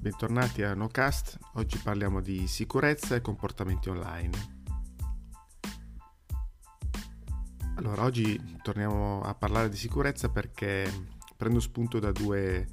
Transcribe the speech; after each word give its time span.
bentornati 0.00 0.62
a 0.62 0.72
NoCast. 0.72 1.38
Oggi 1.54 1.76
parliamo 1.76 2.22
di 2.22 2.46
sicurezza 2.46 3.16
e 3.16 3.20
comportamenti 3.20 3.90
online. 3.90 4.58
Allora, 7.74 8.04
oggi 8.04 8.58
torniamo 8.62 9.20
a 9.20 9.34
parlare 9.34 9.68
di 9.68 9.76
sicurezza 9.76 10.30
perché 10.30 10.90
prendo 11.36 11.60
spunto 11.60 11.98
da 11.98 12.12
due, 12.12 12.66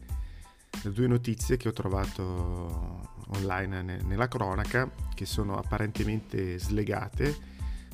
da 0.81 0.89
due 0.89 1.07
notizie 1.07 1.57
che 1.57 1.67
ho 1.67 1.73
trovato 1.73 3.25
online 3.33 3.81
ne, 3.81 4.01
nella 4.03 4.29
cronaca, 4.29 4.89
che 5.13 5.25
sono 5.25 5.57
apparentemente 5.57 6.57
slegate, 6.57 7.37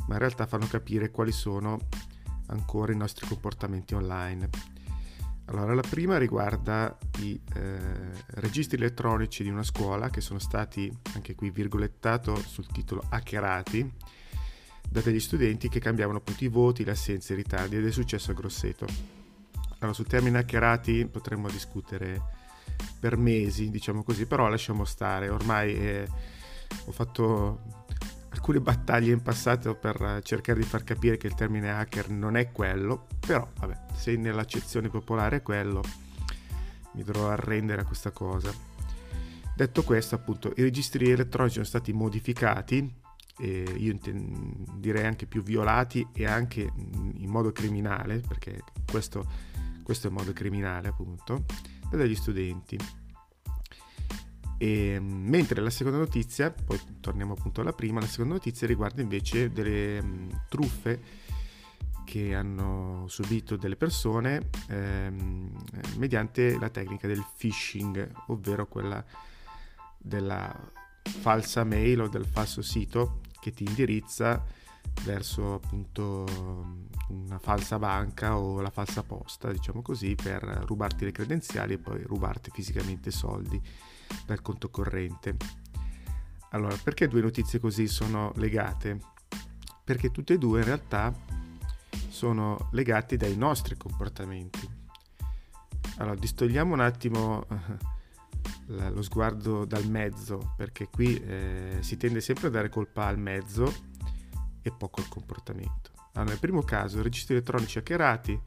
ma 0.07 0.13
in 0.13 0.19
realtà 0.19 0.45
fanno 0.45 0.67
capire 0.67 1.09
quali 1.09 1.31
sono 1.31 1.79
ancora 2.47 2.91
i 2.91 2.97
nostri 2.97 3.25
comportamenti 3.25 3.95
online. 3.95 4.72
Allora, 5.45 5.73
la 5.73 5.83
prima 5.87 6.17
riguarda 6.17 6.97
i 7.19 7.39
eh, 7.55 7.79
registri 8.35 8.77
elettronici 8.77 9.43
di 9.43 9.49
una 9.49 9.63
scuola 9.63 10.09
che 10.09 10.21
sono 10.21 10.39
stati, 10.39 10.91
anche 11.13 11.35
qui 11.35 11.49
virgolettato 11.49 12.35
sul 12.35 12.65
titolo, 12.67 13.03
hackerati 13.09 13.91
da 14.89 15.01
degli 15.01 15.19
studenti 15.19 15.69
che 15.69 15.79
cambiavano 15.79 16.19
appunto 16.19 16.43
i 16.43 16.47
voti, 16.47 16.83
le 16.83 16.91
assenze, 16.91 17.33
i 17.33 17.35
ritardi 17.35 17.75
ed 17.75 17.85
è 17.85 17.91
successo 17.91 18.31
a 18.31 18.33
Grosseto. 18.33 18.85
Allora, 19.79 19.93
sul 19.93 20.07
termine 20.07 20.37
hackerati 20.37 21.07
potremmo 21.07 21.49
discutere 21.49 22.21
per 22.99 23.17
mesi, 23.17 23.69
diciamo 23.69 24.03
così, 24.03 24.25
però 24.25 24.47
lasciamo 24.47 24.85
stare, 24.85 25.29
ormai 25.29 25.75
eh, 25.75 26.07
ho 26.85 26.91
fatto 26.91 27.82
alcune 28.43 28.59
battaglie 28.59 29.13
in 29.13 29.21
passato 29.21 29.73
per 29.73 30.19
cercare 30.21 30.59
di 30.59 30.65
far 30.65 30.83
capire 30.83 31.15
che 31.15 31.27
il 31.27 31.33
termine 31.33 31.71
hacker 31.71 32.09
non 32.09 32.35
è 32.35 32.51
quello, 32.51 33.07
però 33.25 33.47
vabbè, 33.57 33.85
se 33.93 34.17
nell'accezione 34.17 34.89
popolare 34.89 35.37
è 35.37 35.41
quello, 35.41 35.81
mi 36.91 37.03
dovrò 37.03 37.29
arrendere 37.29 37.83
a 37.83 37.85
questa 37.85 38.11
cosa. 38.11 38.53
Detto 39.55 39.83
questo, 39.83 40.15
appunto, 40.15 40.51
i 40.57 40.61
registri 40.61 41.09
elettronici 41.09 41.53
sono 41.53 41.65
stati 41.65 41.93
modificati, 41.93 42.93
e 43.39 43.63
io 43.77 43.97
direi 44.75 45.05
anche 45.05 45.25
più 45.25 45.41
violati 45.41 46.05
e 46.11 46.25
anche 46.25 46.69
in 46.75 47.29
modo 47.29 47.53
criminale, 47.53 48.19
perché 48.27 48.61
questo, 48.91 49.25
questo 49.83 50.07
è 50.07 50.09
il 50.09 50.17
modo 50.17 50.33
criminale 50.33 50.89
appunto, 50.89 51.45
dagli 51.89 52.15
studenti. 52.15 52.77
E, 54.57 54.99
mentre 54.99 55.61
la 55.61 55.69
seconda 55.69 55.97
notizia, 55.97 56.51
poi 56.51 56.79
torniamo 56.99 57.33
appunto 57.33 57.61
alla 57.61 57.73
prima, 57.73 57.99
la 57.99 58.07
seconda 58.07 58.35
notizia 58.35 58.67
riguarda 58.67 59.01
invece 59.01 59.51
delle 59.51 60.01
mh, 60.01 60.43
truffe 60.49 61.21
che 62.05 62.35
hanno 62.35 63.05
subito 63.07 63.55
delle 63.55 63.75
persone 63.75 64.49
ehm, 64.67 65.51
mediante 65.97 66.57
la 66.59 66.69
tecnica 66.69 67.07
del 67.07 67.25
phishing, 67.37 68.11
ovvero 68.27 68.67
quella 68.67 69.03
della 69.97 70.53
falsa 71.01 71.63
mail 71.63 72.01
o 72.01 72.07
del 72.07 72.25
falso 72.25 72.61
sito 72.61 73.21
che 73.39 73.51
ti 73.51 73.63
indirizza 73.63 74.43
verso 75.03 75.53
appunto 75.55 76.25
una 77.07 77.39
falsa 77.39 77.79
banca 77.79 78.37
o 78.37 78.61
la 78.61 78.69
falsa 78.69 79.03
posta, 79.03 79.51
diciamo 79.51 79.81
così, 79.81 80.15
per 80.15 80.43
rubarti 80.65 81.05
le 81.05 81.11
credenziali 81.11 81.73
e 81.73 81.77
poi 81.77 82.01
rubarti 82.03 82.51
fisicamente 82.53 83.11
soldi 83.11 83.61
dal 84.25 84.41
conto 84.41 84.69
corrente. 84.69 85.35
Allora, 86.49 86.75
perché 86.81 87.07
due 87.07 87.21
notizie 87.21 87.59
così 87.59 87.87
sono 87.87 88.31
legate? 88.35 88.99
Perché 89.83 90.11
tutte 90.11 90.33
e 90.33 90.37
due 90.37 90.59
in 90.59 90.65
realtà 90.65 91.13
sono 92.09 92.69
legate 92.71 93.17
dai 93.17 93.35
nostri 93.35 93.75
comportamenti. 93.75 94.69
Allora, 95.97 96.15
distogliamo 96.15 96.73
un 96.73 96.79
attimo 96.79 97.45
eh, 98.69 98.89
lo 98.91 99.01
sguardo 99.01 99.65
dal 99.65 99.87
mezzo, 99.89 100.53
perché 100.55 100.87
qui 100.87 101.21
eh, 101.21 101.77
si 101.81 101.97
tende 101.97 102.21
sempre 102.21 102.47
a 102.47 102.51
dare 102.51 102.69
colpa 102.69 103.05
al 103.05 103.19
mezzo 103.19 103.71
e 104.61 104.71
poco 104.71 105.01
al 105.01 105.09
comportamento. 105.09 105.91
Allora, 106.13 106.31
nel 106.31 106.39
primo 106.39 106.61
caso, 106.61 107.01
registri 107.01 107.35
elettronici 107.35 107.79
hackerati, 107.79 108.39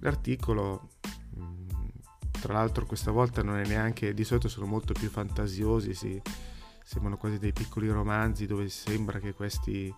l'articolo 0.00 0.90
tra 2.40 2.52
l'altro 2.52 2.86
questa 2.86 3.10
volta 3.10 3.42
non 3.42 3.58
è 3.58 3.66
neanche, 3.66 4.14
di 4.14 4.24
solito 4.24 4.48
sono 4.48 4.66
molto 4.66 4.92
più 4.92 5.08
fantasiosi, 5.08 5.94
si, 5.94 6.20
sembrano 6.84 7.16
quasi 7.16 7.38
dei 7.38 7.52
piccoli 7.52 7.88
romanzi 7.88 8.46
dove 8.46 8.68
sembra 8.68 9.18
che 9.18 9.34
questi 9.34 9.94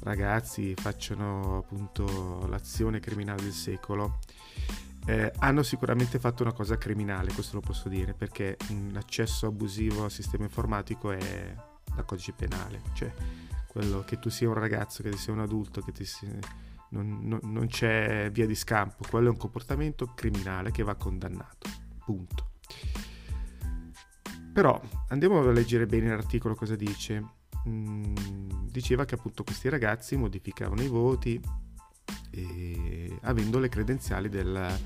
ragazzi 0.00 0.74
facciano 0.74 1.58
appunto 1.58 2.46
l'azione 2.48 3.00
criminale 3.00 3.42
del 3.42 3.52
secolo. 3.52 4.18
Eh, 5.06 5.32
hanno 5.38 5.62
sicuramente 5.62 6.18
fatto 6.18 6.42
una 6.42 6.52
cosa 6.52 6.76
criminale, 6.76 7.32
questo 7.32 7.56
lo 7.56 7.62
posso 7.62 7.88
dire, 7.88 8.12
perché 8.12 8.56
un 8.70 8.92
accesso 8.96 9.46
abusivo 9.46 10.04
al 10.04 10.10
sistema 10.10 10.44
informatico 10.44 11.12
è 11.12 11.54
da 11.94 12.02
codice 12.02 12.32
penale, 12.32 12.82
cioè 12.92 13.12
quello 13.66 14.04
che 14.04 14.18
tu 14.18 14.28
sia 14.28 14.48
un 14.48 14.54
ragazzo, 14.54 15.02
che 15.02 15.10
tu 15.10 15.16
sia 15.16 15.32
un 15.32 15.40
adulto, 15.40 15.80
che 15.80 15.92
ti 15.92 16.04
sia 16.04 16.28
non, 16.90 17.20
non, 17.22 17.40
non 17.42 17.66
c'è 17.66 18.30
via 18.32 18.46
di 18.46 18.54
scampo, 18.54 19.04
quello 19.08 19.28
è 19.28 19.30
un 19.30 19.36
comportamento 19.36 20.12
criminale 20.14 20.70
che 20.70 20.82
va 20.82 20.94
condannato, 20.94 21.68
punto. 22.04 22.50
Però 24.52 24.80
andiamo 25.08 25.40
a 25.40 25.52
leggere 25.52 25.86
bene 25.86 26.08
l'articolo 26.08 26.54
cosa 26.54 26.74
dice. 26.74 27.36
Mm, 27.68 28.14
diceva 28.70 29.04
che 29.04 29.14
appunto 29.14 29.44
questi 29.44 29.68
ragazzi 29.68 30.16
modificavano 30.16 30.82
i 30.82 30.88
voti 30.88 31.40
e, 32.30 33.18
avendo 33.22 33.58
le 33.58 33.68
credenziali 33.68 34.28
del, 34.28 34.78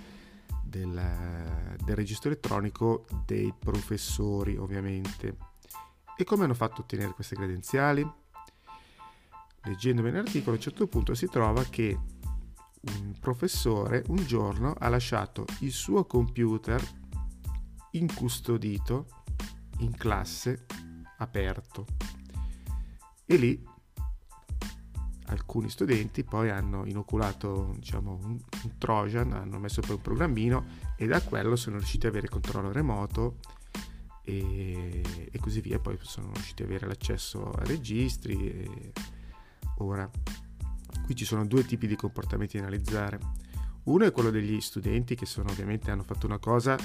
del, 0.62 1.76
del 1.84 1.96
registro 1.96 2.28
elettronico 2.30 3.06
dei 3.24 3.52
professori 3.58 4.56
ovviamente. 4.56 5.36
E 6.16 6.24
come 6.24 6.44
hanno 6.44 6.54
fatto 6.54 6.80
a 6.80 6.84
ottenere 6.84 7.12
queste 7.12 7.36
credenziali? 7.36 8.06
Leggendo 9.64 10.02
bene 10.02 10.18
l'articolo, 10.18 10.52
a 10.52 10.56
un 10.56 10.62
certo 10.62 10.86
punto 10.86 11.14
si 11.14 11.26
trova 11.26 11.64
che 11.64 11.98
un 12.80 13.14
professore 13.20 14.02
un 14.08 14.24
giorno 14.24 14.74
ha 14.76 14.88
lasciato 14.88 15.44
il 15.60 15.70
suo 15.70 16.04
computer 16.04 16.82
incustodito 17.92 19.06
in 19.78 19.94
classe 19.96 20.66
aperto. 21.18 21.86
E 23.24 23.36
lì 23.36 23.70
alcuni 25.26 25.70
studenti 25.70 26.24
poi 26.24 26.50
hanno 26.50 26.84
inoculato 26.84 27.74
diciamo, 27.78 28.18
un, 28.22 28.38
un 28.64 28.78
trojan, 28.78 29.32
hanno 29.32 29.58
messo 29.58 29.80
poi 29.80 29.96
un 29.96 30.02
programmino 30.02 30.64
e 30.96 31.06
da 31.06 31.22
quello 31.22 31.56
sono 31.56 31.76
riusciti 31.76 32.06
ad 32.06 32.12
avere 32.12 32.28
controllo 32.28 32.72
remoto 32.72 33.38
e, 34.24 35.02
e 35.30 35.38
così 35.38 35.60
via, 35.60 35.78
poi 35.78 35.96
sono 36.00 36.32
riusciti 36.32 36.62
ad 36.62 36.68
avere 36.68 36.86
l'accesso 36.86 37.50
a 37.50 37.64
registri 37.64 38.50
e, 38.50 38.92
Ora, 39.82 40.08
qui 41.04 41.14
ci 41.14 41.24
sono 41.24 41.44
due 41.46 41.64
tipi 41.64 41.86
di 41.86 41.96
comportamenti 41.96 42.56
da 42.56 42.64
analizzare. 42.64 43.18
Uno 43.84 44.04
è 44.04 44.12
quello 44.12 44.30
degli 44.30 44.60
studenti 44.60 45.14
che 45.14 45.26
sono 45.26 45.50
ovviamente 45.50 45.90
hanno 45.90 46.04
fatto 46.04 46.26
una 46.26 46.38
cosa. 46.38 46.76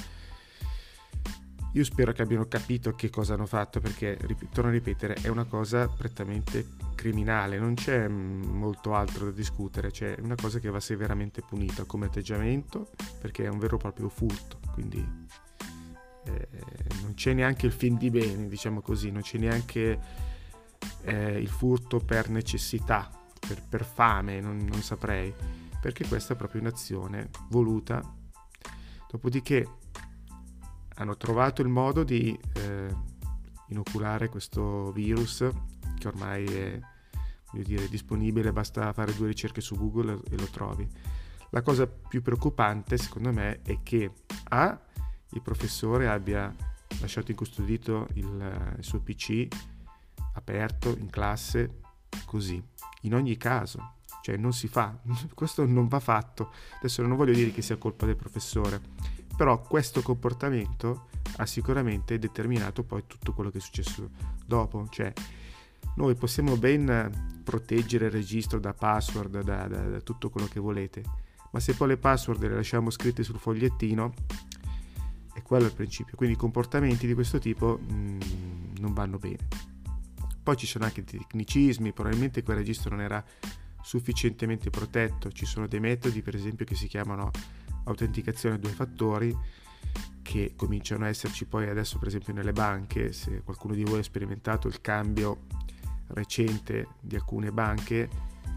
Io 1.74 1.84
spero 1.84 2.12
che 2.12 2.22
abbiano 2.22 2.46
capito 2.46 2.94
che 2.94 3.10
cosa 3.10 3.34
hanno 3.34 3.46
fatto 3.46 3.78
perché, 3.78 4.18
torno 4.50 4.70
a 4.70 4.72
ripetere, 4.72 5.14
è 5.14 5.28
una 5.28 5.44
cosa 5.44 5.86
prettamente 5.86 6.66
criminale, 6.94 7.58
non 7.58 7.74
c'è 7.74 8.08
molto 8.08 8.94
altro 8.94 9.26
da 9.26 9.30
discutere, 9.30 9.92
cioè 9.92 10.16
è 10.16 10.20
una 10.20 10.34
cosa 10.34 10.58
che 10.58 10.70
va 10.70 10.80
severamente 10.80 11.42
punita 11.42 11.84
come 11.84 12.06
atteggiamento 12.06 12.90
perché 13.20 13.44
è 13.44 13.48
un 13.48 13.58
vero 13.58 13.76
e 13.76 13.78
proprio 13.78 14.08
furto, 14.08 14.58
quindi 14.72 14.98
eh, 16.24 16.48
non 17.02 17.14
c'è 17.14 17.34
neanche 17.34 17.66
il 17.66 17.72
fin 17.72 17.96
di 17.96 18.10
bene, 18.10 18.48
diciamo 18.48 18.80
così, 18.80 19.10
non 19.10 19.22
c'è 19.22 19.38
neanche 19.38 20.00
eh, 21.02 21.38
il 21.38 21.48
furto 21.48 21.98
per 21.98 22.28
necessità, 22.28 23.10
per, 23.38 23.62
per 23.62 23.84
fame, 23.84 24.40
non, 24.40 24.58
non, 24.58 24.82
saprei, 24.82 25.34
perché 25.80 26.06
questa 26.06 26.34
è 26.34 26.36
proprio 26.36 26.60
un'azione 26.60 27.30
voluta. 27.48 28.02
Dopodiché 29.10 29.66
hanno 30.96 31.16
trovato 31.16 31.62
il 31.62 31.68
modo 31.68 32.02
di 32.02 32.38
eh, 32.54 32.94
inoculare 33.68 34.28
questo 34.28 34.92
virus 34.92 35.48
che 35.98 36.08
ormai 36.08 36.44
è 36.44 36.80
dire, 37.52 37.88
disponibile, 37.88 38.52
basta 38.52 38.92
fare 38.92 39.14
due 39.14 39.28
ricerche 39.28 39.60
su 39.60 39.76
Google 39.76 40.20
e 40.30 40.36
lo 40.36 40.46
trovi. 40.46 40.88
La 41.50 41.62
cosa 41.62 41.86
più 41.86 42.20
preoccupante 42.22 42.98
secondo 42.98 43.32
me 43.32 43.62
è 43.62 43.78
che 43.82 44.12
A, 44.50 44.78
il 45.30 45.42
professore 45.42 46.08
abbia 46.08 46.54
lasciato 47.00 47.30
incustodito 47.30 48.06
il, 48.14 48.74
il 48.76 48.84
suo 48.84 49.00
PC 49.00 49.48
aperto 50.48 50.96
in 50.98 51.10
classe 51.10 51.80
così. 52.24 52.62
In 53.02 53.14
ogni 53.14 53.36
caso, 53.36 53.96
cioè 54.22 54.36
non 54.36 54.52
si 54.52 54.66
fa, 54.66 54.98
questo 55.34 55.66
non 55.66 55.88
va 55.88 56.00
fatto. 56.00 56.52
Adesso 56.78 57.02
non 57.02 57.16
voglio 57.16 57.34
dire 57.34 57.52
che 57.52 57.62
sia 57.62 57.76
colpa 57.76 58.06
del 58.06 58.16
professore, 58.16 58.80
però 59.36 59.60
questo 59.60 60.00
comportamento 60.00 61.08
ha 61.36 61.46
sicuramente 61.46 62.18
determinato 62.18 62.82
poi 62.82 63.04
tutto 63.06 63.34
quello 63.34 63.50
che 63.50 63.58
è 63.58 63.60
successo 63.60 64.10
dopo, 64.44 64.86
cioè 64.88 65.12
noi 65.96 66.14
possiamo 66.14 66.56
ben 66.56 67.40
proteggere 67.44 68.06
il 68.06 68.12
registro 68.12 68.58
da 68.58 68.72
password, 68.72 69.42
da, 69.42 69.66
da, 69.68 69.82
da 69.82 70.00
tutto 70.00 70.30
quello 70.30 70.48
che 70.48 70.60
volete, 70.60 71.02
ma 71.52 71.60
se 71.60 71.74
poi 71.74 71.88
le 71.88 71.96
password 71.98 72.42
le 72.42 72.54
lasciamo 72.54 72.90
scritte 72.90 73.22
sul 73.22 73.38
fogliettino, 73.38 74.14
quello 75.42 75.64
è 75.64 75.68
il 75.68 75.74
principio. 75.74 76.16
Quindi 76.16 76.36
comportamenti 76.36 77.06
di 77.06 77.14
questo 77.14 77.38
tipo 77.38 77.78
mh, 77.78 77.94
mm, 77.94 78.20
non 78.80 78.92
vanno 78.92 79.18
bene. 79.18 79.76
Poi 80.48 80.56
ci 80.56 80.66
sono 80.66 80.86
anche 80.86 81.04
tecnicismi, 81.04 81.92
probabilmente 81.92 82.42
quel 82.42 82.56
registro 82.56 82.88
non 82.88 83.02
era 83.02 83.22
sufficientemente 83.82 84.70
protetto. 84.70 85.30
Ci 85.30 85.44
sono 85.44 85.66
dei 85.66 85.78
metodi, 85.78 86.22
per 86.22 86.34
esempio, 86.34 86.64
che 86.64 86.74
si 86.74 86.86
chiamano 86.86 87.30
autenticazione 87.84 88.58
due 88.58 88.70
fattori, 88.70 89.36
che 90.22 90.54
cominciano 90.56 91.04
a 91.04 91.08
esserci 91.08 91.44
poi 91.44 91.68
adesso, 91.68 91.98
per 91.98 92.08
esempio, 92.08 92.32
nelle 92.32 92.52
banche. 92.52 93.12
Se 93.12 93.42
qualcuno 93.42 93.74
di 93.74 93.84
voi 93.84 93.98
ha 93.98 94.02
sperimentato 94.02 94.68
il 94.68 94.80
cambio 94.80 95.40
recente 96.14 96.94
di 96.98 97.16
alcune 97.16 97.52
banche 97.52 98.08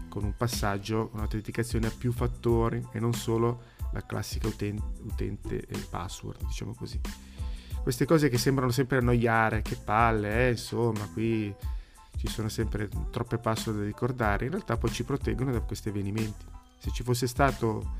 con 0.08 0.24
un 0.24 0.34
passaggio, 0.34 1.10
un'autenticazione 1.12 1.88
a 1.88 1.92
più 1.94 2.10
fattori 2.10 2.82
e 2.90 3.00
non 3.00 3.12
solo 3.12 3.64
la 3.92 4.00
classica 4.06 4.48
utente, 4.48 4.82
utente 5.02 5.66
password, 5.90 6.42
diciamo 6.46 6.72
così. 6.72 6.98
Queste 7.82 8.06
cose 8.06 8.30
che 8.30 8.38
sembrano 8.38 8.70
sempre 8.70 8.96
annoiare, 8.96 9.60
che 9.60 9.76
palle, 9.76 10.46
eh, 10.46 10.50
insomma, 10.52 11.06
qui 11.12 11.54
ci 12.22 12.28
sono 12.28 12.48
sempre 12.48 12.88
troppe 13.10 13.36
password 13.36 13.80
da 13.80 13.84
ricordare, 13.84 14.44
in 14.44 14.52
realtà 14.52 14.76
poi 14.76 14.92
ci 14.92 15.02
proteggono 15.02 15.50
da 15.50 15.60
questi 15.60 15.88
avvenimenti. 15.88 16.44
Se 16.78 16.92
ci 16.92 17.02
fosse 17.02 17.26
stato 17.26 17.96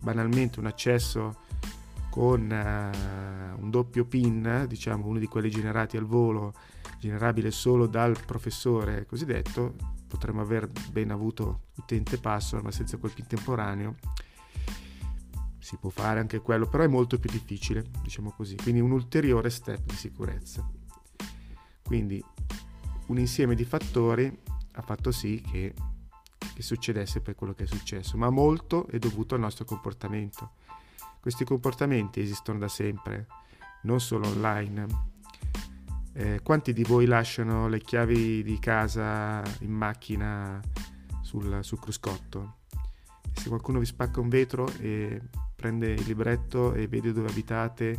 banalmente 0.00 0.60
un 0.60 0.64
accesso 0.66 1.40
con 2.08 2.40
uh, 2.40 3.62
un 3.62 3.68
doppio 3.68 4.06
PIN, 4.06 4.64
diciamo 4.66 5.06
uno 5.06 5.18
di 5.18 5.26
quelli 5.26 5.50
generati 5.50 5.98
al 5.98 6.06
volo, 6.06 6.54
generabile 6.98 7.50
solo 7.50 7.86
dal 7.86 8.16
professore 8.24 9.04
cosiddetto, 9.04 9.74
potremmo 10.06 10.40
aver 10.40 10.70
ben 10.90 11.10
avuto 11.10 11.64
utente 11.74 12.16
password, 12.16 12.64
ma 12.64 12.70
senza 12.70 12.96
quel 12.96 13.12
PIN 13.12 13.26
temporaneo 13.26 13.96
si 15.58 15.76
può 15.76 15.90
fare 15.90 16.18
anche 16.20 16.38
quello, 16.38 16.66
però 16.66 16.82
è 16.84 16.88
molto 16.88 17.18
più 17.18 17.28
difficile, 17.28 17.84
diciamo 18.00 18.30
così, 18.30 18.56
quindi 18.56 18.80
un 18.80 18.92
ulteriore 18.92 19.50
step 19.50 19.84
di 19.84 19.96
sicurezza. 19.96 20.66
Quindi 21.82 22.24
un 23.06 23.18
insieme 23.18 23.54
di 23.54 23.64
fattori 23.64 24.36
ha 24.72 24.82
fatto 24.82 25.10
sì 25.10 25.40
che, 25.40 25.74
che 26.54 26.62
succedesse 26.62 27.20
poi 27.20 27.34
quello 27.34 27.54
che 27.54 27.64
è 27.64 27.66
successo, 27.66 28.16
ma 28.16 28.30
molto 28.30 28.86
è 28.88 28.98
dovuto 28.98 29.34
al 29.34 29.40
nostro 29.40 29.64
comportamento. 29.64 30.52
Questi 31.20 31.44
comportamenti 31.44 32.20
esistono 32.20 32.58
da 32.58 32.68
sempre, 32.68 33.26
non 33.82 34.00
solo 34.00 34.28
online. 34.28 34.86
Eh, 36.12 36.40
quanti 36.42 36.72
di 36.72 36.82
voi 36.82 37.06
lasciano 37.06 37.68
le 37.68 37.80
chiavi 37.80 38.42
di 38.42 38.58
casa 38.58 39.42
in 39.60 39.72
macchina 39.72 40.60
sul, 41.22 41.58
sul 41.62 41.78
cruscotto? 41.78 42.58
Se 43.32 43.48
qualcuno 43.48 43.78
vi 43.78 43.86
spacca 43.86 44.20
un 44.20 44.28
vetro 44.28 44.66
e 44.78 45.20
prende 45.54 45.92
il 45.92 46.04
libretto 46.06 46.74
e 46.74 46.86
vede 46.86 47.12
dove 47.12 47.28
abitate 47.28 47.98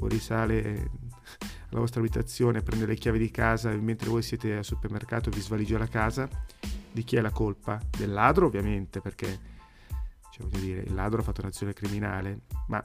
o 0.00 0.06
risale 0.06 0.90
alla 1.70 1.80
vostra 1.80 2.00
abitazione, 2.00 2.62
prende 2.62 2.86
le 2.86 2.94
chiavi 2.94 3.18
di 3.18 3.30
casa 3.30 3.70
e 3.70 3.76
mentre 3.76 4.08
voi 4.08 4.22
siete 4.22 4.56
al 4.56 4.64
supermercato 4.64 5.30
vi 5.30 5.40
svaligia 5.40 5.78
la 5.78 5.86
casa, 5.86 6.28
di 6.90 7.04
chi 7.04 7.16
è 7.16 7.20
la 7.20 7.30
colpa? 7.30 7.80
Del 7.96 8.12
ladro 8.12 8.46
ovviamente, 8.46 9.00
perché 9.00 9.26
cioè, 10.32 10.46
voglio 10.46 10.60
dire, 10.60 10.80
il 10.80 10.94
ladro 10.94 11.20
ha 11.20 11.22
fatto 11.22 11.42
un'azione 11.42 11.72
criminale, 11.72 12.40
ma 12.68 12.82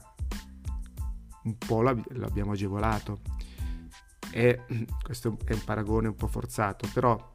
un 1.44 1.58
po' 1.58 1.82
l'abbiamo 1.82 2.52
agevolato. 2.52 3.20
E 4.30 4.62
questo 5.02 5.38
è 5.44 5.52
un 5.52 5.64
paragone 5.64 6.08
un 6.08 6.16
po' 6.16 6.26
forzato, 6.26 6.88
però 6.92 7.32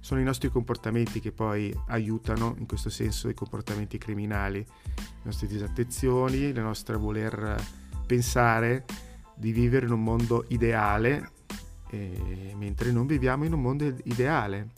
sono 0.00 0.20
i 0.20 0.24
nostri 0.24 0.50
comportamenti 0.50 1.18
che 1.18 1.32
poi 1.32 1.76
aiutano 1.88 2.54
in 2.58 2.66
questo 2.66 2.90
senso 2.90 3.28
i 3.28 3.34
comportamenti 3.34 3.98
criminali, 3.98 4.58
le 4.58 5.04
nostre 5.22 5.48
disattenzioni, 5.48 6.52
le 6.52 6.60
nostre 6.60 6.96
voler 6.96 7.60
pensare 8.06 8.84
di 9.36 9.52
vivere 9.52 9.86
in 9.86 9.92
un 9.92 10.02
mondo 10.02 10.44
ideale, 10.48 11.30
eh, 11.90 12.54
mentre 12.56 12.90
non 12.90 13.06
viviamo 13.06 13.44
in 13.44 13.52
un 13.52 13.60
mondo 13.60 13.94
ideale. 14.04 14.70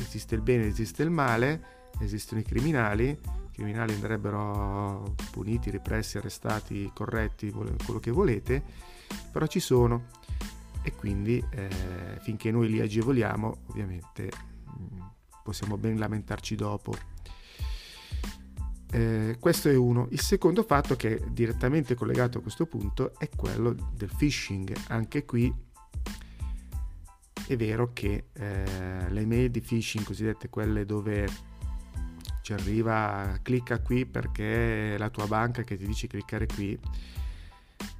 Esiste 0.00 0.34
il 0.34 0.40
bene, 0.40 0.66
esiste 0.66 1.02
il 1.02 1.10
male, 1.10 1.90
esistono 2.00 2.40
i 2.40 2.44
criminali, 2.44 3.08
i 3.08 3.50
criminali 3.52 3.92
andrebbero 3.92 5.14
puniti, 5.30 5.70
repressi, 5.70 6.18
arrestati, 6.18 6.90
corretti, 6.94 7.50
quello 7.50 8.00
che 8.00 8.10
volete, 8.10 8.62
però 9.30 9.46
ci 9.46 9.60
sono 9.60 10.20
e 10.82 10.92
quindi 10.96 11.42
eh, 11.50 11.68
finché 12.22 12.50
noi 12.50 12.68
li 12.68 12.80
agevoliamo 12.80 13.58
ovviamente 13.68 14.50
possiamo 15.42 15.76
ben 15.76 15.98
lamentarci 15.98 16.54
dopo. 16.54 16.94
Eh, 18.94 19.38
questo 19.40 19.70
è 19.70 19.74
uno. 19.74 20.06
Il 20.10 20.20
secondo 20.20 20.62
fatto 20.62 20.96
che 20.96 21.16
è 21.16 21.24
direttamente 21.30 21.94
collegato 21.94 22.38
a 22.38 22.42
questo 22.42 22.66
punto 22.66 23.18
è 23.18 23.30
quello 23.34 23.74
del 23.94 24.10
phishing. 24.14 24.70
Anche 24.88 25.24
qui 25.24 25.52
è 27.46 27.56
vero 27.56 27.92
che 27.94 28.26
eh, 28.34 29.08
le 29.08 29.24
mail 29.24 29.50
di 29.50 29.62
phishing, 29.62 30.04
cosiddette 30.04 30.50
quelle 30.50 30.84
dove 30.84 31.26
ci 32.42 32.52
arriva 32.52 33.38
clicca 33.40 33.80
qui 33.80 34.04
perché 34.04 34.94
è 34.94 34.98
la 34.98 35.08
tua 35.08 35.26
banca 35.26 35.62
che 35.62 35.78
ti 35.78 35.86
dice 35.86 36.06
cliccare 36.06 36.46
qui, 36.46 36.78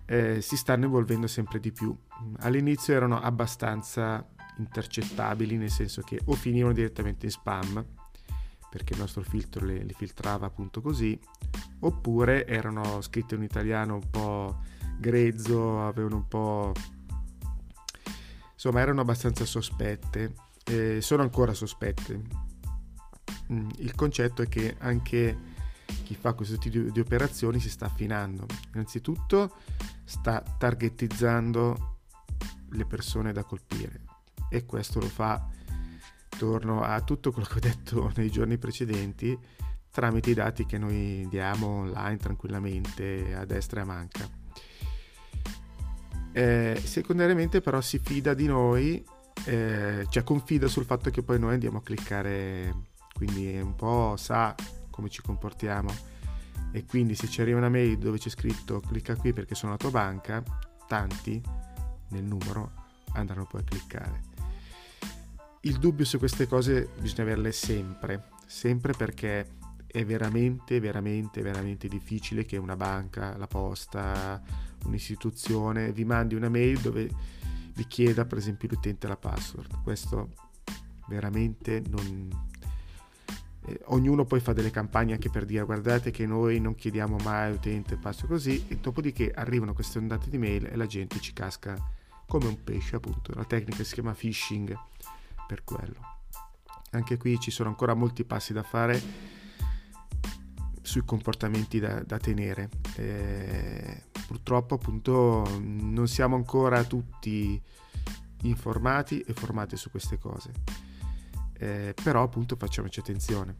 eh, 0.04 0.42
si 0.42 0.56
stanno 0.58 0.84
evolvendo 0.84 1.26
sempre 1.26 1.58
di 1.58 1.72
più. 1.72 1.96
All'inizio 2.40 2.92
erano 2.92 3.18
abbastanza 3.18 4.28
intercettabili, 4.58 5.56
nel 5.56 5.70
senso 5.70 6.02
che 6.02 6.20
o 6.26 6.34
finivano 6.34 6.74
direttamente 6.74 7.24
in 7.24 7.32
spam, 7.32 7.82
perché 8.72 8.94
il 8.94 9.00
nostro 9.00 9.22
filtro 9.22 9.66
le, 9.66 9.84
le 9.84 9.92
filtrava 9.92 10.46
appunto 10.46 10.80
così, 10.80 11.20
oppure 11.80 12.46
erano 12.46 13.02
scritte 13.02 13.34
in 13.34 13.42
italiano 13.42 13.96
un 13.96 14.08
po' 14.08 14.60
grezzo, 14.98 15.86
avevano 15.86 16.16
un 16.16 16.26
po'... 16.26 16.72
insomma 18.54 18.80
erano 18.80 19.02
abbastanza 19.02 19.44
sospette, 19.44 20.32
eh, 20.64 21.02
sono 21.02 21.20
ancora 21.20 21.52
sospette. 21.52 22.22
Mm, 23.52 23.68
il 23.76 23.94
concetto 23.94 24.40
è 24.40 24.48
che 24.48 24.76
anche 24.78 25.36
chi 26.04 26.14
fa 26.14 26.32
questo 26.32 26.56
tipo 26.56 26.78
di, 26.78 26.92
di 26.92 27.00
operazioni 27.00 27.60
si 27.60 27.68
sta 27.68 27.84
affinando. 27.84 28.46
Innanzitutto 28.72 29.54
sta 30.04 30.42
targetizzando 30.56 31.98
le 32.70 32.86
persone 32.86 33.34
da 33.34 33.44
colpire 33.44 34.00
e 34.48 34.64
questo 34.64 34.98
lo 34.98 35.08
fa, 35.08 35.46
torno 36.42 36.82
a 36.82 37.00
tutto 37.02 37.30
quello 37.30 37.46
che 37.46 37.58
ho 37.58 37.60
detto 37.60 38.10
nei 38.16 38.28
giorni 38.28 38.58
precedenti, 38.58 39.38
tramite 39.92 40.30
i 40.30 40.34
dati 40.34 40.66
che 40.66 40.76
noi 40.76 41.24
diamo 41.30 41.68
online 41.68 42.16
tranquillamente 42.16 43.32
a 43.32 43.44
destra 43.44 43.78
e 43.78 43.82
a 43.84 43.86
manca. 43.86 44.28
Eh, 46.32 46.80
secondariamente 46.82 47.60
però 47.60 47.80
si 47.80 48.00
fida 48.00 48.34
di 48.34 48.46
noi, 48.46 49.04
eh, 49.44 50.04
cioè 50.08 50.24
confida 50.24 50.66
sul 50.66 50.84
fatto 50.84 51.10
che 51.10 51.22
poi 51.22 51.38
noi 51.38 51.52
andiamo 51.52 51.78
a 51.78 51.82
cliccare, 51.82 52.74
quindi 53.14 53.60
un 53.60 53.76
po' 53.76 54.16
sa 54.16 54.52
come 54.90 55.10
ci 55.10 55.22
comportiamo 55.22 55.94
e 56.72 56.84
quindi 56.86 57.14
se 57.14 57.28
ci 57.28 57.40
arriva 57.40 57.58
una 57.58 57.68
mail 57.68 57.98
dove 57.98 58.18
c'è 58.18 58.30
scritto 58.30 58.80
clicca 58.80 59.14
qui 59.14 59.32
perché 59.32 59.54
sono 59.54 59.72
la 59.72 59.78
tua 59.78 59.90
banca, 59.90 60.42
tanti 60.88 61.40
nel 62.08 62.24
numero 62.24 62.72
andranno 63.12 63.46
poi 63.46 63.60
a 63.60 63.64
cliccare 63.64 64.31
il 65.62 65.78
dubbio 65.78 66.04
su 66.04 66.18
queste 66.18 66.46
cose 66.46 66.88
bisogna 66.98 67.22
averle 67.22 67.52
sempre, 67.52 68.28
sempre 68.46 68.92
perché 68.94 69.60
è 69.86 70.04
veramente, 70.04 70.80
veramente, 70.80 71.42
veramente 71.42 71.86
difficile 71.86 72.44
che 72.44 72.56
una 72.56 72.76
banca, 72.76 73.36
la 73.36 73.46
posta, 73.46 74.42
un'istituzione 74.84 75.92
vi 75.92 76.04
mandi 76.04 76.34
una 76.34 76.48
mail 76.48 76.80
dove 76.80 77.08
vi 77.74 77.86
chieda 77.86 78.24
per 78.24 78.38
esempio 78.38 78.68
l'utente 78.70 79.06
la 79.06 79.16
password. 79.16 79.82
Questo 79.82 80.30
veramente 81.08 81.82
non... 81.88 82.50
Eh, 83.64 83.80
ognuno 83.86 84.24
poi 84.24 84.40
fa 84.40 84.52
delle 84.52 84.72
campagne 84.72 85.12
anche 85.12 85.30
per 85.30 85.44
dire 85.44 85.64
guardate 85.64 86.10
che 86.10 86.26
noi 86.26 86.58
non 86.58 86.74
chiediamo 86.74 87.18
mai 87.22 87.52
utente 87.52 87.96
password 87.96 88.32
così 88.32 88.64
e 88.66 88.78
dopodiché 88.78 89.30
arrivano 89.30 89.72
queste 89.72 89.98
ondate 89.98 90.28
di 90.28 90.38
mail 90.38 90.66
e 90.66 90.74
la 90.74 90.86
gente 90.86 91.20
ci 91.20 91.32
casca 91.32 91.76
come 92.26 92.46
un 92.46 92.64
pesce 92.64 92.96
appunto. 92.96 93.32
La 93.34 93.44
tecnica 93.44 93.84
si 93.84 93.94
chiama 93.94 94.12
phishing 94.12 94.76
per 95.46 95.64
quello. 95.64 96.00
Anche 96.90 97.16
qui 97.16 97.38
ci 97.40 97.50
sono 97.50 97.68
ancora 97.68 97.94
molti 97.94 98.24
passi 98.24 98.52
da 98.52 98.62
fare 98.62 99.00
sui 100.82 101.04
comportamenti 101.04 101.78
da, 101.80 102.02
da 102.02 102.18
tenere. 102.18 102.68
Eh, 102.96 104.02
purtroppo 104.26 104.74
appunto 104.74 105.58
non 105.60 106.06
siamo 106.08 106.36
ancora 106.36 106.84
tutti 106.84 107.60
informati 108.42 109.20
e 109.20 109.32
formati 109.32 109.76
su 109.76 109.90
queste 109.90 110.18
cose. 110.18 110.52
Eh, 111.54 111.94
però 112.02 112.22
appunto 112.22 112.56
facciamoci 112.56 113.00
attenzione. 113.00 113.56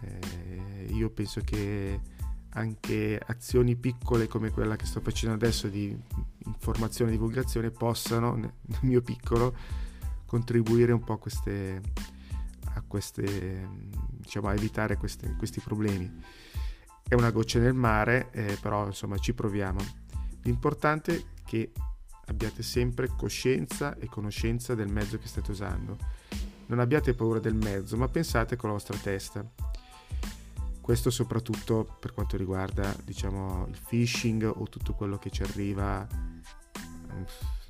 Eh, 0.00 0.86
io 0.90 1.10
penso 1.10 1.40
che 1.40 2.00
anche 2.50 3.20
azioni 3.26 3.76
piccole 3.76 4.28
come 4.28 4.50
quella 4.50 4.76
che 4.76 4.86
sto 4.86 5.00
facendo 5.00 5.34
adesso 5.34 5.68
di 5.68 5.94
informazione 6.46 7.10
e 7.10 7.14
divulgazione 7.14 7.70
possano, 7.70 8.34
nel 8.34 8.52
mio 8.82 9.02
piccolo, 9.02 9.54
contribuire 10.26 10.92
un 10.92 11.02
po' 11.02 11.14
a 11.14 11.18
queste, 11.18 11.80
a 12.74 12.82
queste 12.86 13.68
diciamo 14.10 14.48
a 14.48 14.54
evitare 14.54 14.96
queste, 14.96 15.34
questi 15.36 15.60
problemi. 15.60 16.12
È 17.08 17.14
una 17.14 17.30
goccia 17.30 17.60
nel 17.60 17.74
mare, 17.74 18.30
eh, 18.32 18.58
però 18.60 18.86
insomma 18.86 19.16
ci 19.18 19.32
proviamo. 19.32 19.80
L'importante 20.42 21.16
è 21.16 21.24
che 21.44 21.72
abbiate 22.26 22.62
sempre 22.62 23.08
coscienza 23.16 23.96
e 23.96 24.06
conoscenza 24.06 24.74
del 24.74 24.88
mezzo 24.88 25.18
che 25.18 25.28
state 25.28 25.50
usando. 25.52 25.96
Non 26.66 26.80
abbiate 26.80 27.14
paura 27.14 27.38
del 27.38 27.54
mezzo, 27.54 27.96
ma 27.96 28.08
pensate 28.08 28.56
con 28.56 28.68
la 28.68 28.74
vostra 28.74 28.96
testa. 28.96 29.48
Questo 30.80 31.10
soprattutto 31.10 31.96
per 32.00 32.12
quanto 32.12 32.36
riguarda, 32.36 32.94
diciamo, 33.04 33.66
il 33.68 33.80
phishing 33.88 34.44
o 34.44 34.64
tutto 34.68 34.94
quello 34.94 35.18
che 35.18 35.30
ci 35.30 35.42
arriva. 35.42 36.06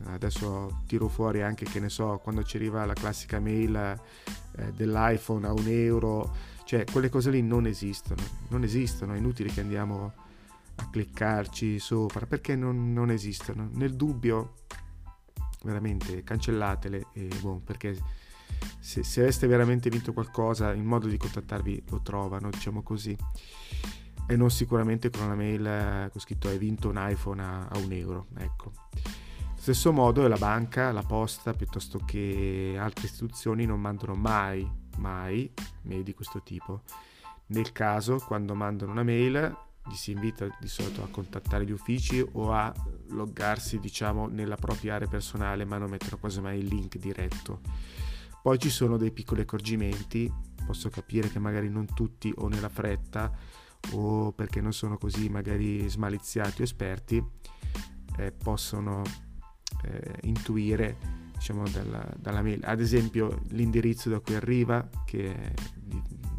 Adesso 0.05 0.83
tiro 0.87 1.09
fuori 1.09 1.43
anche, 1.43 1.65
che 1.65 1.81
ne 1.81 1.89
so, 1.89 2.19
quando 2.23 2.43
ci 2.43 2.57
arriva 2.57 2.85
la 2.85 2.93
classica 2.93 3.41
mail 3.41 3.75
eh, 3.77 4.73
dell'iPhone 4.73 5.47
a 5.47 5.53
un 5.53 5.67
euro, 5.67 6.35
cioè 6.65 6.85
quelle 6.85 7.09
cose 7.09 7.31
lì 7.31 7.43
non 7.43 7.67
esistono, 7.67 8.23
non 8.49 8.63
esistono, 8.65 9.15
è 9.15 9.17
inutile 9.17 9.51
che 9.51 9.61
andiamo 9.61 10.13
a 10.77 10.91
cliccarci 10.91 11.79
sopra 11.79 12.27
perché 12.27 12.57
non, 12.57 12.93
non 12.93 13.11
esistono. 13.11 13.69
Nel 13.73 13.95
dubbio, 13.95 14.55
veramente 15.63 16.23
cancellatele 16.23 17.07
e 17.13 17.29
boh, 17.41 17.61
perché 17.65 17.97
se, 18.79 19.03
se, 19.03 19.23
aveste 19.23 19.47
veramente 19.47 19.91
vinto 19.91 20.13
qualcosa, 20.13 20.71
il 20.71 20.83
modo 20.83 21.09
di 21.09 21.17
contattarvi 21.17 21.85
lo 21.89 22.01
trovano, 22.03 22.51
diciamo 22.51 22.83
così. 22.83 23.17
E 24.29 24.37
non 24.37 24.51
sicuramente 24.51 25.09
con 25.09 25.23
una 25.23 25.37
mail 25.37 25.65
eh, 25.65 26.09
con 26.11 26.21
scritto 26.21 26.49
hai 26.49 26.59
vinto 26.59 26.89
un 26.89 26.97
iPhone 26.99 27.43
a, 27.43 27.67
a 27.69 27.79
un 27.79 27.93
euro. 27.93 28.27
Ecco. 28.39 28.73
Stesso 29.67 29.93
modo 29.93 30.29
la 30.29 30.37
banca, 30.37 30.93
la 30.93 31.03
posta, 31.03 31.53
piuttosto 31.53 31.99
che 31.99 32.77
altre 32.79 33.07
istituzioni 33.07 33.67
non 33.67 33.81
mandano 33.81 34.15
mai, 34.15 34.65
mai 34.99 35.53
mail 35.83 36.05
di 36.05 36.15
questo 36.15 36.41
tipo. 36.45 36.83
Nel 37.47 37.73
caso, 37.73 38.23
quando 38.25 38.55
mandano 38.55 38.93
una 38.93 39.03
mail, 39.03 39.57
gli 39.85 39.95
si 39.97 40.13
invita 40.13 40.47
di 40.61 40.69
solito 40.69 41.03
a 41.03 41.09
contattare 41.11 41.65
gli 41.65 41.73
uffici 41.73 42.25
o 42.35 42.53
a 42.53 42.73
loggarsi 43.09 43.81
diciamo 43.81 44.29
nella 44.29 44.55
propria 44.55 44.95
area 44.95 45.09
personale 45.09 45.65
ma 45.65 45.79
non 45.79 45.91
mettono 45.91 46.19
quasi 46.19 46.41
mai 46.41 46.61
il 46.61 46.67
link 46.67 46.97
diretto 46.97 47.61
poi 48.43 48.59
ci 48.59 48.71
sono 48.71 48.97
dei 48.97 49.11
piccoli 49.11 49.41
accorgimenti 49.41 50.33
posso 50.65 50.91
capire 50.91 51.29
che 51.29 51.39
magari 51.41 51.69
non 51.69 51.87
tutti 51.93 52.33
o 52.37 52.47
nella 52.47 52.69
fretta 52.69 53.33
o 53.93 54.33
perché 54.33 54.61
non 54.61 54.73
sono 54.73 54.97
così 54.97 55.29
magari 55.29 55.89
smaliziati 55.89 56.63
o 56.63 56.65
esperti 56.65 57.25
eh, 58.19 58.33
possono 58.33 59.03
eh, 59.87 60.15
intuire 60.23 60.97
diciamo 61.35 61.65
dalla, 61.69 62.07
dalla 62.17 62.43
mail. 62.43 62.61
Ad 62.65 62.81
esempio 62.81 63.43
l'indirizzo 63.51 64.09
da 64.09 64.21
cui 64.21 64.35
arriva 64.35 64.89
che 65.05 65.35
è 65.35 65.53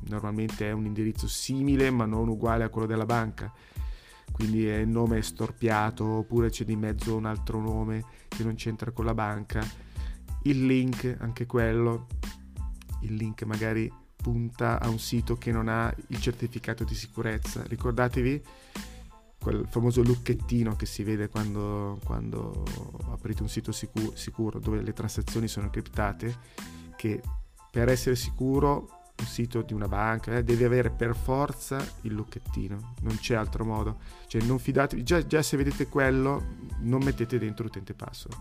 normalmente 0.09 0.67
è 0.67 0.71
un 0.71 0.85
indirizzo 0.85 1.27
simile 1.27 1.89
ma 1.89 2.05
non 2.05 2.27
uguale 2.27 2.63
a 2.63 2.69
quello 2.69 2.87
della 2.87 3.05
banca. 3.05 3.51
Quindi 4.31 4.63
il 4.63 4.87
nome 4.87 5.17
è 5.17 5.21
storpiato 5.21 6.05
oppure 6.05 6.49
c'è 6.49 6.63
di 6.63 6.75
mezzo 6.75 7.15
un 7.15 7.25
altro 7.25 7.59
nome 7.59 8.03
che 8.27 8.43
non 8.43 8.55
c'entra 8.55 8.91
con 8.91 9.05
la 9.05 9.13
banca. 9.13 9.65
Il 10.43 10.65
link 10.65 11.17
anche 11.19 11.45
quello 11.45 12.07
il 13.01 13.15
link 13.15 13.43
magari 13.43 13.91
punta 14.15 14.79
a 14.79 14.89
un 14.89 14.99
sito 14.99 15.35
che 15.35 15.51
non 15.51 15.67
ha 15.67 15.93
il 16.07 16.19
certificato 16.19 16.83
di 16.83 16.95
sicurezza. 16.95 17.63
Ricordatevi 17.65 18.43
quel 19.47 19.65
famoso 19.65 20.03
lucchettino 20.03 20.75
che 20.75 20.85
si 20.85 21.03
vede 21.03 21.29
quando, 21.29 21.99
quando 22.03 22.65
aprite 23.11 23.43
un 23.43 23.47
sito 23.47 23.71
sicuro, 23.71 24.13
sicuro 24.13 24.59
dove 24.59 24.81
le 24.81 24.91
transazioni 24.91 25.47
sono 25.47 25.69
criptate 25.69 26.35
che 26.97 27.21
per 27.71 27.87
essere 27.87 28.17
sicuro 28.17 28.89
un 29.17 29.25
sito 29.25 29.61
di 29.61 29.73
una 29.73 29.87
banca, 29.87 30.35
eh, 30.35 30.43
devi 30.43 30.65
avere 30.65 30.89
per 30.89 31.15
forza 31.15 31.77
il 32.01 32.11
lucchettino, 32.11 32.95
non 33.03 33.15
c'è 33.19 33.35
altro 33.35 33.63
modo. 33.63 33.99
Cioè 34.27 34.41
non 34.41 34.59
fidatevi, 34.59 35.01
già, 35.03 35.25
già 35.25 35.41
se 35.41 35.55
vedete 35.55 35.87
quello 35.87 36.43
non 36.79 37.01
mettete 37.01 37.39
dentro 37.39 37.67
utente 37.67 37.93
password, 37.93 38.37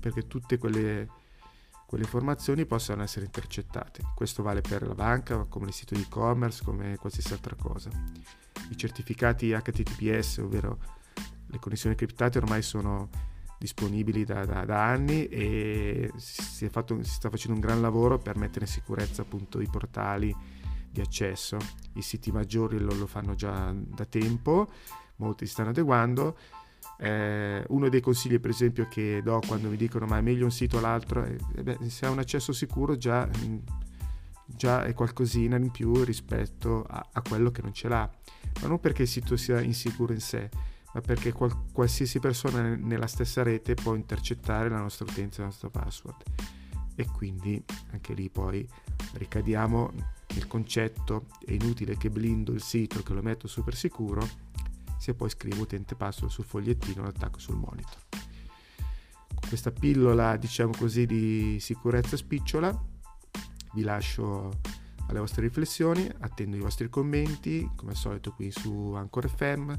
perché 0.00 0.26
tutte 0.26 0.58
quelle, 0.58 1.08
quelle 1.86 2.02
informazioni 2.02 2.66
possono 2.66 3.04
essere 3.04 3.26
intercettate. 3.26 4.02
Questo 4.12 4.42
vale 4.42 4.60
per 4.60 4.84
la 4.84 4.94
banca, 4.94 5.44
come 5.44 5.66
il 5.68 5.72
sito 5.72 5.94
di 5.94 6.00
e-commerce, 6.00 6.64
come 6.64 6.96
qualsiasi 6.96 7.32
altra 7.32 7.54
cosa. 7.54 7.90
I 8.70 8.76
certificati 8.76 9.52
HTTPS, 9.52 10.38
ovvero 10.38 10.78
le 11.46 11.58
connessioni 11.58 11.94
criptate, 11.94 12.38
ormai 12.38 12.62
sono 12.62 13.08
disponibili 13.58 14.24
da, 14.24 14.44
da, 14.44 14.64
da 14.64 14.84
anni 14.84 15.26
e 15.26 16.12
si, 16.16 16.68
fatto, 16.68 17.02
si, 17.02 17.10
sta 17.10 17.28
facendo 17.28 17.54
un 17.54 17.60
gran 17.60 17.80
lavoro 17.80 18.18
per 18.18 18.36
mettere 18.36 18.66
in 18.66 18.70
sicurezza 18.70 19.22
appunto 19.22 19.60
i 19.60 19.68
portali 19.68 20.34
di 20.90 21.00
accesso. 21.00 21.56
I 21.94 22.02
siti 22.02 22.30
maggiori 22.30 22.78
lo, 22.78 22.94
lo 22.94 23.06
fanno 23.06 23.34
già 23.34 23.74
da 23.74 24.04
tempo, 24.04 24.68
molti 25.16 25.46
si 25.46 25.52
stanno 25.52 25.70
adeguando. 25.70 26.36
Eh, 27.00 27.64
uno 27.68 27.88
dei 27.88 28.00
consigli 28.00 28.40
per 28.40 28.50
esempio 28.50 28.88
che 28.88 29.20
do 29.22 29.40
quando 29.46 29.68
mi 29.68 29.76
dicono 29.76 30.06
ma 30.06 30.18
è 30.18 30.20
meglio 30.20 30.44
un 30.44 30.50
sito 30.50 30.78
o 30.78 30.80
l'altro, 30.80 31.24
eh, 31.24 31.36
beh, 31.62 31.78
se 31.88 32.06
ha 32.06 32.10
un 32.10 32.18
accesso 32.18 32.52
sicuro 32.52 32.96
già, 32.96 33.28
già 34.48 34.84
è 34.84 34.94
qualcosina 34.94 35.56
in 35.56 35.70
più 35.70 36.02
rispetto 36.04 36.84
a, 36.84 37.06
a 37.12 37.22
quello 37.22 37.50
che 37.50 37.62
non 37.62 37.72
ce 37.72 37.88
l'ha, 37.88 38.10
ma 38.60 38.68
non 38.68 38.80
perché 38.80 39.02
il 39.02 39.08
sito 39.08 39.36
sia 39.36 39.60
insicuro 39.60 40.12
in 40.12 40.20
sé, 40.20 40.48
ma 40.94 41.00
perché 41.00 41.32
qual- 41.32 41.70
qualsiasi 41.72 42.18
persona 42.18 42.74
nella 42.74 43.06
stessa 43.06 43.42
rete 43.42 43.74
può 43.74 43.94
intercettare 43.94 44.68
la 44.68 44.80
nostra 44.80 45.04
utenza 45.08 45.38
e 45.38 45.42
il 45.42 45.48
nostro 45.48 45.70
password. 45.70 46.22
E 46.94 47.06
quindi 47.06 47.62
anche 47.92 48.14
lì 48.14 48.28
poi 48.28 48.66
ricadiamo 49.12 49.92
nel 50.34 50.46
concetto 50.48 51.26
è 51.44 51.52
inutile 51.52 51.96
che 51.96 52.10
blindo 52.10 52.52
il 52.52 52.62
sito, 52.62 53.02
che 53.02 53.12
lo 53.12 53.22
metto 53.22 53.46
super 53.46 53.76
sicuro, 53.76 54.26
se 54.98 55.14
poi 55.14 55.30
scrivo 55.30 55.62
utente 55.62 55.94
password 55.94 56.32
sul 56.32 56.44
fogliettino 56.44 57.00
e 57.00 57.02
lo 57.02 57.08
attacco 57.08 57.38
sul 57.38 57.56
monitor. 57.56 58.02
Questa 59.46 59.70
pillola, 59.70 60.36
diciamo 60.36 60.72
così, 60.76 61.06
di 61.06 61.58
sicurezza 61.60 62.16
spicciola, 62.16 62.96
vi 63.74 63.82
lascio 63.82 64.60
alle 65.08 65.20
vostre 65.20 65.42
riflessioni, 65.42 66.08
attendo 66.20 66.56
i 66.56 66.60
vostri 66.60 66.88
commenti, 66.88 67.68
come 67.76 67.92
al 67.92 67.96
solito 67.96 68.32
qui 68.32 68.50
su 68.50 68.92
Anchor 68.94 69.28
FM 69.28 69.74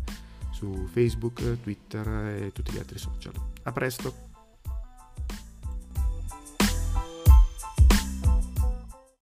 su 0.52 0.88
Facebook, 0.92 1.62
Twitter 1.62 2.08
e 2.08 2.52
tutti 2.52 2.72
gli 2.72 2.78
altri 2.78 2.98
social. 2.98 3.34
A 3.64 3.72
presto! 3.72 4.29